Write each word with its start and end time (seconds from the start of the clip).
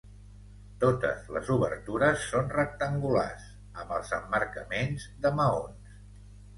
Totes 0.83 1.29
les 1.35 1.51
obertures 1.57 2.25
són 2.31 2.49
rectangulars, 2.57 3.47
amb 3.85 3.95
els 4.01 4.19
emmarcaments 4.21 5.11
de 5.29 5.37
maons. 5.41 5.99